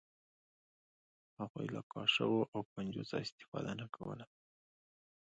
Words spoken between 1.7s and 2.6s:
له کاچوغو او